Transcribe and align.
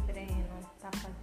Breno, 0.00 0.60
tá 0.80 0.90
fazendo. 0.92 1.21